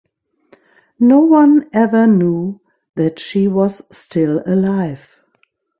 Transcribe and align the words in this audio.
No 0.99 1.19
one 1.25 1.69
ever 1.73 2.07
knew 2.07 2.59
that 2.95 3.19
she 3.19 3.47
was 3.47 3.83
still 3.95 4.41
alive. 4.47 5.19